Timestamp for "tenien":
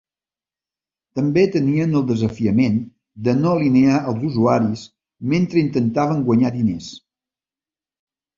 1.55-1.93